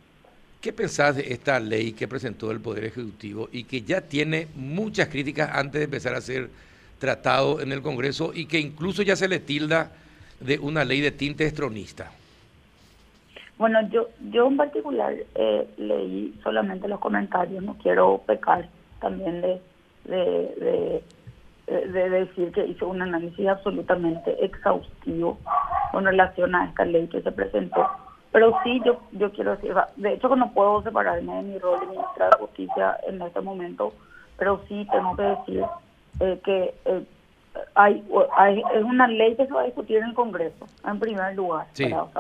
¿qué 0.63 0.73
pensás 0.73 1.17
de 1.17 1.33
esta 1.33 1.61
ley 1.61 1.93
que 1.93 2.09
presentó 2.09 2.51
el 2.51 2.61
Poder 2.61 2.87
Ejecutivo 2.87 3.51
y 3.53 3.65
que 3.65 3.83
ya 3.83 4.01
tiene 4.01 4.49
muchas 4.55 5.09
críticas 5.09 5.51
antes 5.53 5.81
de 5.81 5.85
empezar 5.85 6.15
a 6.15 6.21
ser 6.23 6.49
tratado 6.99 7.61
en 7.61 7.73
el 7.73 7.83
Congreso 7.83 8.33
y 8.35 8.47
que 8.47 8.59
incluso 8.59 9.03
ya 9.03 9.17
se 9.17 9.29
le 9.29 9.39
tilda 9.39 9.93
de 10.41 10.59
una 10.59 10.85
ley 10.85 11.01
de 11.01 11.11
tinte 11.11 11.45
estronista? 11.45 12.11
Bueno, 13.57 13.81
yo, 13.91 14.09
yo 14.31 14.47
en 14.47 14.57
particular 14.57 15.15
eh, 15.35 15.69
leí 15.79 16.39
solamente 16.43 16.87
los 16.87 17.01
comentarios, 17.01 17.63
no 17.63 17.77
quiero 17.79 18.23
pecar 18.27 18.69
también 19.01 19.41
de, 19.41 19.61
de 20.05 21.03
de 21.69 22.09
decir 22.11 22.51
que 22.53 22.67
hizo 22.67 22.89
un 22.89 23.03
análisis 23.03 23.47
absolutamente 23.47 24.43
exhaustivo 24.43 25.39
con 25.93 26.05
relación 26.05 26.55
a 26.55 26.65
esta 26.67 26.85
ley 26.85 27.07
que 27.09 27.21
se 27.21 27.31
presentó. 27.31 27.87
Pero 28.33 28.59
sí, 28.65 28.81
yo 28.85 29.01
yo 29.13 29.31
quiero 29.33 29.57
decir, 29.57 29.75
de 29.97 30.15
hecho 30.15 30.31
que 30.31 30.37
no 30.37 30.53
puedo 30.53 30.83
separarme 30.83 31.35
de 31.37 31.43
mi 31.43 31.59
rol 31.59 31.81
de 31.81 31.87
ministra 31.87 32.31
de 32.31 32.39
Justicia 32.39 32.97
en 33.07 33.21
este 33.21 33.41
momento, 33.41 33.93
pero 34.39 34.63
sí 34.69 34.87
tengo 34.91 35.17
que 35.17 35.23
decir 35.23 35.65
eh, 36.21 36.41
que 36.45 36.75
eh, 36.85 37.05
hay, 37.75 38.05
hay, 38.37 38.63
es 38.75 38.85
una 38.85 39.07
ley 39.09 39.37
que 39.37 39.47
se 39.47 39.53
va 39.53 39.63
a 39.63 39.67
discutir 39.67 39.99
en 39.99 40.05
el 40.05 40.15
Congreso, 40.15 40.67
en 40.85 40.99
primer 40.99 41.35
lugar. 41.35 41.67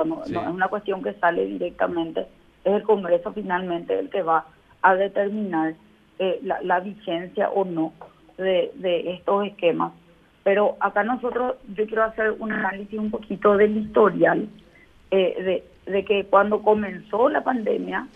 no, 0.04 0.24
es 0.24 0.30
una 0.30 0.68
cuestión 0.68 1.02
que 1.02 1.14
sale 1.14 1.46
directamente, 1.46 2.26
es 2.64 2.74
el 2.74 2.82
Congreso 2.82 3.32
finalmente 3.32 3.98
el 3.98 4.10
que 4.10 4.22
va 4.22 4.46
a 4.82 4.94
determinar 4.94 5.74
eh, 6.18 6.38
la, 6.42 6.60
la 6.62 6.80
vigencia 6.80 7.50
o 7.50 7.64
no 7.64 7.92
de, 8.36 8.70
estos 9.14 9.46
esquemas. 9.46 9.92
Pero 10.44 10.76
acá 10.80 11.04
nosotros, 11.04 11.56
yo 11.74 11.86
quiero 11.86 12.04
hacer 12.04 12.32
un 12.38 12.52
análisis 12.52 12.98
un 12.98 13.10
poquito 13.10 13.56
del 13.56 13.76
historial, 13.76 14.48
eh, 15.10 15.62
de, 15.86 15.92
de 15.92 16.04
que 16.04 16.24
cuando 16.24 16.62
comenzó 16.62 17.28
la 17.28 17.42
pandemia 17.42 18.06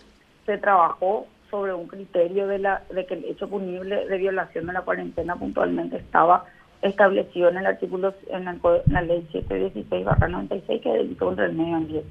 se 0.45 0.57
trabajó 0.57 1.27
sobre 1.53 1.71
un 1.71 1.85
criterio 1.85 2.47
de, 2.47 2.57
la, 2.57 2.81
de 2.89 3.05
que 3.05 3.13
el 3.13 3.25
hecho 3.25 3.47
punible 3.47 4.07
de 4.07 4.17
violación 4.17 4.65
de 4.65 4.73
la 4.73 4.81
cuarentena 4.81 5.35
puntualmente 5.35 5.97
estaba 5.97 6.45
establecido 6.81 7.49
en 7.49 7.57
el 7.57 7.67
artículo, 7.67 8.15
en, 8.29 8.45
la 8.45 9.01
ley 9.03 9.27
716 9.31 10.03
96 10.29 10.81
que 10.81 10.89
delito 10.89 11.25
contra 11.25 11.45
el 11.45 11.53
medio 11.53 11.75
ambiente, 11.75 12.09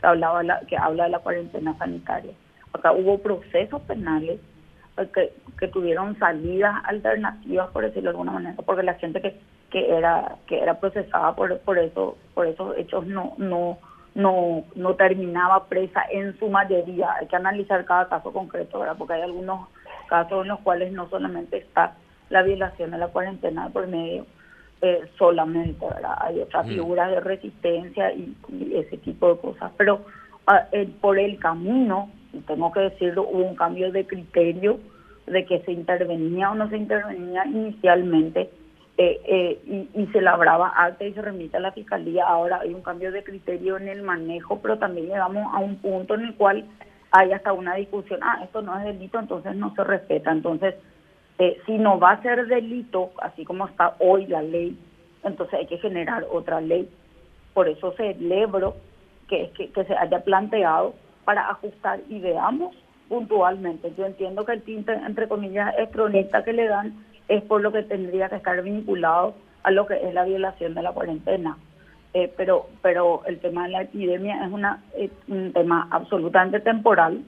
Que, 0.00 0.06
hablaba 0.06 0.42
la, 0.42 0.60
que 0.60 0.78
habla 0.78 1.04
de 1.04 1.10
la 1.10 1.18
cuarentena 1.18 1.76
sanitaria. 1.76 2.32
Acá 2.72 2.92
hubo 2.92 3.18
procesos 3.18 3.82
penales 3.82 4.40
que, 5.12 5.34
que 5.58 5.68
tuvieron 5.68 6.18
salidas 6.18 6.76
alternativas, 6.84 7.68
por 7.72 7.84
decirlo 7.84 8.04
de 8.04 8.14
alguna 8.14 8.32
manera, 8.32 8.56
porque 8.64 8.82
la 8.84 8.94
gente 8.94 9.20
que, 9.20 9.38
que 9.70 9.94
era 9.98 10.36
que 10.46 10.62
era 10.62 10.80
procesada 10.80 11.36
por, 11.36 11.58
por 11.58 11.76
eso 11.78 12.16
por 12.32 12.46
esos 12.46 12.74
hechos 12.78 13.06
no 13.06 13.34
no 13.36 13.76
no 14.16 14.64
no 14.74 14.94
terminaba 14.94 15.66
presa 15.66 16.02
en 16.10 16.36
su 16.38 16.48
mayoría. 16.48 17.14
Hay 17.20 17.26
que 17.26 17.36
analizar 17.36 17.84
cada 17.84 18.08
caso 18.08 18.32
concreto, 18.32 18.80
¿verdad? 18.80 18.96
Porque 18.98 19.14
hay 19.14 19.22
algunos 19.22 19.68
casos 20.08 20.42
en 20.42 20.48
los 20.48 20.60
cuales 20.60 20.92
no 20.92 21.08
solamente 21.08 21.58
está 21.58 21.94
la 22.30 22.42
violación 22.42 22.90
de 22.90 22.98
la 22.98 23.08
cuarentena 23.08 23.68
por 23.68 23.86
medio 23.86 24.26
eh, 24.80 25.02
solamente, 25.18 25.84
¿verdad? 25.86 26.16
Hay 26.18 26.40
otras 26.40 26.66
mm. 26.66 26.70
figuras 26.70 27.10
de 27.10 27.20
resistencia 27.20 28.12
y, 28.12 28.34
ese 28.74 28.96
tipo 28.98 29.34
de 29.34 29.40
cosas. 29.40 29.70
Pero 29.76 30.00
ah, 30.46 30.66
por 31.00 31.18
el 31.18 31.38
camino 31.38 32.10
tengo 32.46 32.72
que 32.72 32.80
decirlo, 32.80 33.28
hubo 33.28 33.44
un 33.44 33.54
cambio 33.54 33.92
de 33.92 34.06
criterio 34.06 34.80
de 35.26 35.44
que 35.44 35.60
se 35.60 35.72
intervenía 35.72 36.50
o 36.50 36.54
no 36.54 36.70
se 36.70 36.78
intervenía 36.78 37.44
inicialmente 37.44 38.50
eh, 38.98 39.20
eh, 39.26 39.88
y, 39.94 40.06
se 40.06 40.22
labraba 40.22 40.72
acta 40.74 41.04
y 41.04 41.12
se 41.12 41.20
remite 41.20 41.58
a 41.58 41.60
la 41.60 41.72
fiscalía. 41.72 42.24
Ahora 42.26 42.60
hay 42.60 42.72
un 42.72 42.80
cambio 42.80 43.12
de 43.12 43.22
criterio 43.22 43.76
en 43.76 43.88
el 43.88 44.02
manejo, 44.02 44.60
pero 44.62 44.78
también 44.78 45.08
llegamos 45.08 45.52
a 45.52 45.58
un 45.58 45.76
punto 45.76 46.14
en 46.14 46.22
el 46.22 46.34
cual 46.34 46.64
hay 47.10 47.32
hasta 47.32 47.52
una 47.52 47.74
discusión, 47.74 48.20
ah, 48.22 48.40
esto 48.42 48.62
no 48.62 48.76
es 48.78 48.84
delito, 48.84 49.18
entonces 49.18 49.54
no 49.54 49.74
se 49.74 49.84
respeta. 49.84 50.32
Entonces, 50.32 50.76
eh, 51.38 51.58
si 51.66 51.76
no 51.76 51.98
va 51.98 52.12
a 52.12 52.22
ser 52.22 52.46
delito, 52.46 53.10
así 53.20 53.44
como 53.44 53.66
está 53.66 53.96
hoy 53.98 54.26
la 54.26 54.40
ley, 54.40 54.78
entonces 55.24 55.60
hay 55.60 55.66
que 55.66 55.78
generar 55.78 56.24
otra 56.30 56.62
ley. 56.62 56.88
Por 57.52 57.68
eso 57.68 57.92
celebro 57.92 58.76
que, 59.28 59.50
que, 59.50 59.70
que 59.72 59.84
se 59.84 59.94
haya 59.94 60.20
planteado 60.24 60.94
para 61.26 61.50
ajustar 61.50 62.00
y 62.08 62.18
veamos 62.20 62.74
puntualmente. 63.10 63.92
Yo 63.96 64.06
entiendo 64.06 64.46
que 64.46 64.52
el 64.52 64.62
tinte, 64.62 64.92
entre 64.92 65.28
comillas, 65.28 65.74
es 65.78 65.90
cronista 65.90 66.42
que 66.44 66.54
le 66.54 66.66
dan 66.66 66.94
es 67.28 67.42
por 67.42 67.60
lo 67.60 67.72
que 67.72 67.82
tendría 67.82 68.28
que 68.28 68.36
estar 68.36 68.62
vinculado 68.62 69.34
a 69.62 69.70
lo 69.70 69.86
que 69.86 69.94
es 69.94 70.14
la 70.14 70.24
violación 70.24 70.74
de 70.74 70.82
la 70.82 70.92
cuarentena. 70.92 71.56
Eh, 72.14 72.32
pero, 72.36 72.68
pero 72.82 73.22
el 73.26 73.40
tema 73.40 73.64
de 73.64 73.72
la 73.72 73.82
epidemia 73.82 74.44
es 74.46 74.50
una, 74.50 74.82
un 75.28 75.52
tema 75.52 75.88
absolutamente 75.90 76.60
temporal, 76.60 77.22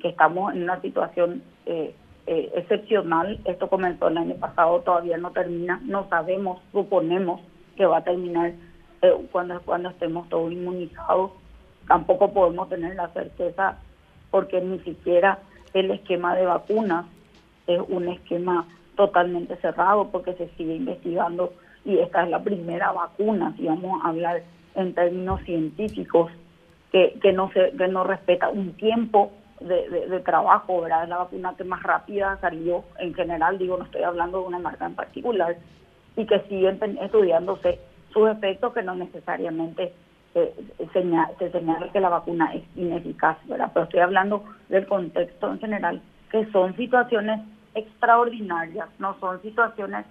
que 0.00 0.08
estamos 0.08 0.52
en 0.54 0.64
una 0.64 0.80
situación 0.82 1.42
eh, 1.64 1.94
eh, 2.26 2.52
excepcional. 2.54 3.38
Esto 3.44 3.68
comenzó 3.68 4.08
el 4.08 4.18
año 4.18 4.34
pasado, 4.34 4.80
todavía 4.80 5.16
no 5.16 5.30
termina, 5.30 5.80
no 5.84 6.08
sabemos, 6.10 6.60
suponemos 6.72 7.40
que 7.76 7.86
va 7.86 7.98
a 7.98 8.04
terminar 8.04 8.52
cuando, 9.30 9.60
cuando 9.62 9.90
estemos 9.90 10.28
todos 10.28 10.52
inmunizados. 10.52 11.30
Tampoco 11.86 12.32
podemos 12.32 12.68
tener 12.68 12.96
la 12.96 13.08
certeza 13.08 13.78
porque 14.30 14.60
ni 14.60 14.80
siquiera 14.80 15.38
el 15.72 15.90
esquema 15.92 16.34
de 16.34 16.44
vacunas 16.44 17.06
es 17.66 17.80
un 17.88 18.08
esquema 18.08 18.66
totalmente 18.96 19.56
cerrado 19.56 20.08
porque 20.10 20.34
se 20.34 20.48
sigue 20.56 20.74
investigando 20.74 21.52
y 21.84 21.98
esta 21.98 22.24
es 22.24 22.30
la 22.30 22.42
primera 22.42 22.90
vacuna, 22.92 23.54
si 23.56 23.66
vamos 23.66 24.00
a 24.02 24.08
hablar 24.08 24.42
en 24.74 24.92
términos 24.94 25.40
científicos, 25.44 26.32
que, 26.90 27.18
que 27.22 27.32
no 27.32 27.50
se 27.52 27.72
que 27.76 27.88
no 27.88 28.04
respeta 28.04 28.48
un 28.48 28.72
tiempo 28.74 29.30
de, 29.60 30.08
de, 30.08 30.20
trabajo, 30.20 30.82
¿verdad? 30.82 31.04
Es 31.04 31.08
la 31.08 31.18
vacuna 31.18 31.54
que 31.56 31.64
más 31.64 31.82
rápida 31.82 32.38
salió 32.40 32.84
en 32.98 33.14
general, 33.14 33.58
digo, 33.58 33.76
no 33.76 33.84
estoy 33.84 34.02
hablando 34.02 34.40
de 34.40 34.48
una 34.48 34.58
marca 34.58 34.86
en 34.86 34.94
particular, 34.94 35.56
y 36.16 36.26
que 36.26 36.40
siguen 36.48 36.78
estudiándose 37.00 37.78
sus 38.12 38.28
efectos 38.30 38.72
que 38.72 38.82
no 38.82 38.94
necesariamente 38.94 39.92
se 40.32 41.50
señala 41.50 41.90
que 41.92 42.00
la 42.00 42.10
vacuna 42.10 42.52
es 42.54 42.62
ineficaz, 42.76 43.38
¿verdad? 43.46 43.70
Pero 43.72 43.84
estoy 43.84 44.00
hablando 44.00 44.44
del 44.68 44.86
contexto 44.86 45.50
en 45.50 45.58
general, 45.60 46.02
que 46.30 46.44
son 46.52 46.76
situaciones 46.76 47.40
extraordinarias, 47.76 48.88
no 48.98 49.18
son 49.20 49.40
situaciones 49.42 50.06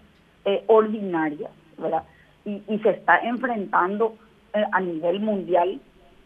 eh, 0.45 0.63
ordinarias, 0.67 1.51
¿verdad? 1.77 2.03
Y, 2.45 2.61
se 2.79 2.91
está 2.91 3.17
enfrentando 3.19 4.15
eh, 4.53 4.63
a 4.71 4.79
nivel 4.79 5.19
mundial, 5.19 5.81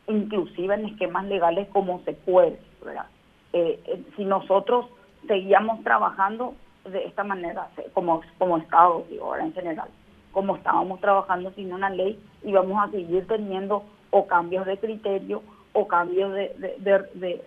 inclusive 0.08 0.76
en 0.76 0.86
esquemas 0.86 1.26
legales 1.26 1.68
como 1.70 2.02
se 2.04 2.14
puede, 2.14 2.60
¿verdad? 2.84 3.06
Eh, 3.54 4.04
si 4.16 4.26
nosotros 4.26 4.86
seguíamos 5.28 5.84
trabajando 5.84 6.56
de 6.84 7.06
esta 7.06 7.24
manera, 7.24 7.70
como, 7.94 8.22
como 8.38 8.58
Estado, 8.58 9.06
digo, 9.10 9.26
ahora 9.26 9.46
en 9.46 9.54
general, 9.54 9.88
como 10.32 10.56
estábamos 10.56 11.00
trabajando 11.00 11.52
sin 11.52 11.74
una 11.74 11.90
ley, 11.90 12.20
y 12.44 12.52
vamos 12.52 12.78
a 12.84 12.92
seguir 12.92 13.26
teniendo 13.28 13.84
o 14.12 14.28
cambios 14.28 14.66
de 14.66 14.78
criterio 14.78 15.42
o 15.74 15.88
cambios 15.88 16.34
de, 16.34 16.56
de, 16.80 17.44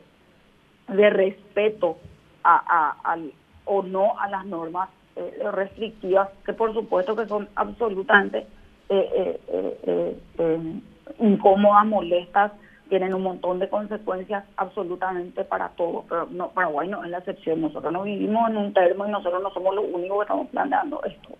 de, 0.89 1.11
respeto 1.11 1.99
a, 2.45 3.17
o 3.65 3.83
no 3.83 4.19
a 4.19 4.29
las 4.29 4.45
normas 4.47 4.89
eh, 5.17 5.45
restrictivas, 5.53 6.29
que 6.45 6.53
por 6.53 6.73
supuesto 6.73 7.15
que 7.15 7.27
son 7.27 7.49
absolutamente 7.55 8.47
eh, 8.89 9.41
eh, 9.49 10.81
incómodas, 11.19 11.87
molestas, 11.87 12.53
tienen 12.89 13.15
un 13.15 13.23
montón 13.23 13.59
de 13.59 13.69
consecuencias 13.69 14.45
absolutamente 14.57 15.45
para 15.45 15.71
todos, 15.71 16.05
pero 16.09 16.29
no, 16.31 16.51
Paraguay 16.51 16.89
no 16.89 17.03
es 17.05 17.11
la 17.11 17.19
excepción, 17.19 17.63
nosotros 17.63 17.93
no 17.93 18.03
vivimos 18.03 18.51
en 18.51 18.57
un 18.59 18.73
termo 18.75 19.07
y 19.07 19.11
nosotros 19.11 19.43
no 19.43 19.51
somos 19.51 19.75
los 19.75 19.85
únicos 19.91 20.19
que 20.19 20.23
estamos 20.23 20.49
planteando 20.49 21.03
esto. 21.05 21.31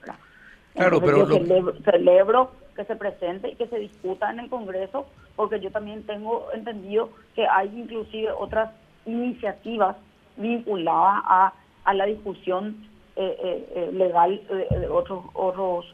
Claro, 0.75 1.01
pero 1.01 1.29
yo 1.29 1.73
celebro, 1.85 2.53
que 2.75 2.85
se 2.85 2.97
presente 2.97 3.51
y 3.51 3.57
que 3.57 3.67
se 3.67 3.79
discuta 3.79 4.31
en 4.31 4.41
el 4.41 4.49
Congreso, 4.49 5.07
porque 5.37 5.61
yo 5.61 5.71
también 5.71 6.05
tengo 6.05 6.49
entendido 6.55 7.11
que 7.35 7.47
hay 7.47 7.69
inclusive 7.69 8.31
otras 8.33 8.71
iniciativas 9.05 9.97
vinculadas 10.37 11.23
a 11.27 11.53
a 11.85 11.95
la 11.95 12.07
discusión 12.07 12.77
eh, 13.15 13.37
eh, 13.45 13.73
eh, 13.77 13.91
legal 13.93 14.41
de 14.49 14.89
otros 14.89 15.25
otros 15.35 15.85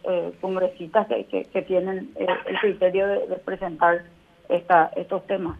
congresistas 0.40 1.08
que, 1.08 1.48
que, 1.52 1.62
tienen 1.62 2.12
el 2.16 2.58
criterio 2.60 3.08
de, 3.08 3.36
presentar 3.44 4.04
esta, 4.48 4.92
estos 4.94 5.26
temas. 5.26 5.58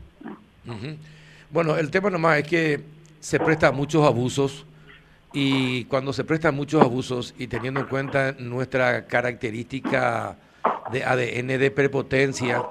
Bueno, 1.51 1.77
el 1.77 1.91
tema 1.91 2.11
nomás 2.11 2.38
es 2.38 2.47
que 2.47 2.81
se 3.19 3.41
presta 3.41 3.73
muchos 3.73 4.07
abusos 4.07 4.67
y 5.33 5.85
cuando 5.87 6.12
se 6.12 6.23
prestan 6.23 6.55
muchos 6.55 6.81
abusos 6.81 7.35
y 7.37 7.49
teniendo 7.49 7.81
en 7.81 7.87
cuenta 7.87 8.37
nuestra 8.38 9.07
característica 9.07 10.37
de 10.93 11.03
ADN 11.03 11.59
de 11.59 11.71
prepotencia, 11.73 12.62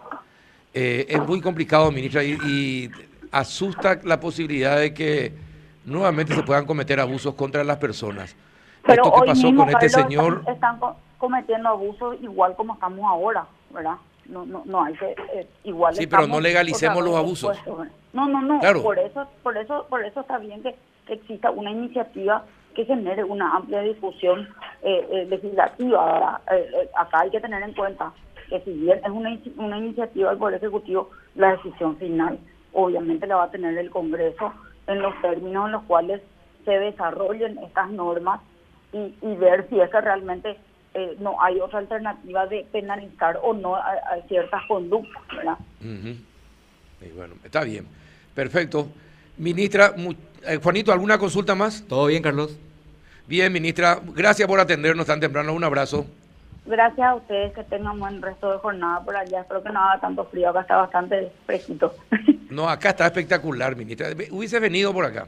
es 0.74 1.20
muy 1.28 1.42
complicado, 1.42 1.92
ministra, 1.92 2.24
y 2.24 2.90
asusta 3.32 4.00
la 4.06 4.20
posibilidad 4.20 4.80
de 4.80 4.94
que 4.94 5.47
nuevamente 5.88 6.36
se 6.36 6.44
puedan 6.44 6.66
cometer 6.66 7.00
abusos 7.00 7.34
contra 7.34 7.64
las 7.64 7.78
personas. 7.78 8.36
Pero 8.86 9.04
Esto 9.04 9.22
que 9.22 9.28
pasó 9.28 9.56
con 9.56 9.70
este 9.70 9.90
señor... 9.90 10.44
Están, 10.48 10.80
cometiendo 11.18 11.70
abusos 11.70 12.16
igual 12.22 12.56
como 12.56 12.76
estamos 12.76 13.04
ahora, 13.06 13.48
¿verdad? 13.72 13.96
No, 14.26 14.46
no, 14.46 14.62
no 14.66 14.84
hay 14.84 14.94
que 14.96 15.16
eh, 15.34 15.48
igual 15.64 15.96
sí 15.96 16.06
pero 16.06 16.28
no 16.28 16.42
legalicemos 16.42 17.02
los 17.02 17.16
abusos. 17.16 17.58
no 18.12 18.28
no 18.28 18.42
no 18.42 18.60
por 18.84 19.00
eso 19.00 19.26
por 19.42 19.56
eso 19.56 19.88
por 19.90 20.04
eso 20.04 20.20
está 20.20 20.38
bien 20.38 20.62
que, 20.62 20.76
exista 21.08 21.50
una 21.50 21.72
iniciativa 21.72 22.44
que 22.76 22.84
genere 22.84 23.24
una 23.24 23.56
amplia 23.56 23.80
discusión 23.84 24.50
eh, 24.84 25.08
eh 25.10 25.26
legislativa 25.30 26.42
eh, 26.52 26.90
acá 26.98 27.22
hay 27.22 27.30
que 27.30 27.40
tener 27.40 27.64
en 27.64 27.74
cuenta 27.74 28.12
que 28.50 28.60
si 28.66 28.74
bien 28.74 29.00
es 29.00 29.10
una, 29.10 29.40
una 29.56 29.78
iniciativa 29.78 30.32
del 30.32 30.40
poder 30.40 30.56
ejecutivo 30.56 31.10
la 31.36 31.52
decisión 31.52 31.96
final 31.96 32.38
obviamente 32.74 33.28
la 33.28 33.38
va 33.38 33.44
a 33.46 33.52
tener 33.52 33.78
el 33.78 33.90
Congreso 33.90 34.52
en 34.88 35.02
los 35.02 35.20
términos 35.22 35.68
en 35.68 35.72
los 35.74 35.84
cuales 35.84 36.22
se 36.66 36.72
desarrollen 36.72 37.58
estas 37.60 37.90
normas 37.92 38.42
y, 38.94 39.36
ver 39.36 39.68
si 39.70 39.80
es 39.80 39.90
que 39.90 40.02
realmente 40.02 40.58
eh, 40.94 41.16
no 41.20 41.42
hay 41.42 41.60
otra 41.60 41.80
alternativa 41.80 42.48
de 42.48 42.66
penalizar 42.72 43.40
o 43.44 43.54
no 43.54 43.76
a, 43.76 43.94
ciertas 44.28 44.62
conductas, 44.68 45.22
¿verdad? 45.36 45.58
bueno, 47.16 47.36
está 47.44 47.64
bien. 47.64 47.86
Perfecto. 48.34 48.88
Ministra, 49.38 49.94
eh, 50.46 50.60
Juanito, 50.62 50.92
¿alguna 50.92 51.18
consulta 51.18 51.54
más? 51.54 51.84
Todo 51.88 52.08
bien, 52.08 52.24
Carlos. 52.24 52.58
Bien, 53.28 53.52
ministra, 53.52 54.00
gracias 54.16 54.48
por 54.48 54.60
atendernos 54.60 55.06
tan 55.06 55.20
temprano. 55.20 55.54
Un 55.54 55.64
abrazo. 55.64 56.06
Gracias 56.66 57.08
a 57.08 57.16
ustedes, 57.16 57.54
que 57.54 57.64
tengan 57.64 58.00
buen 58.00 58.22
resto 58.22 58.52
de 58.52 58.58
jornada 58.58 59.04
por 59.04 59.16
allá. 59.16 59.42
Espero 59.42 59.64
que 59.64 59.70
no 59.70 59.80
haga 59.80 60.02
tanto 60.02 60.26
frío, 60.26 60.50
acá 60.50 60.62
está 60.62 60.78
bastante 60.78 61.32
fresquito. 61.46 61.94
No, 62.58 62.68
acá 62.68 62.90
está 62.90 63.06
espectacular, 63.06 63.76
ministra. 63.76 64.08
Hubiese 64.32 64.60
venido 64.60 64.92
por 64.92 65.06
acá. 65.06 65.28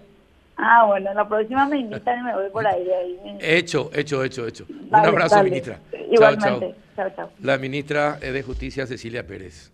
Ah, 0.58 0.86
bueno, 0.88 1.13
la 1.13 1.30
próxima 1.30 1.68
me 1.68 1.78
invitan 1.78 2.22
y 2.22 2.24
me 2.24 2.34
voy 2.34 2.50
por 2.50 2.65
ahí. 2.65 2.89
ahí. 2.89 3.38
Hecho, 3.39 3.92
hecho, 3.94 4.24
hecho, 4.24 4.48
hecho. 4.48 4.65
Un 4.68 4.96
abrazo, 4.96 5.44
ministra. 5.44 5.78
Igualmente. 6.12 6.74
chao, 6.96 7.10
chao. 7.15 7.30
La 7.44 7.60
ministra 7.60 8.13
de 8.13 8.42
Justicia, 8.42 8.88
Cecilia 8.88 9.28
Pérez. 9.28 9.72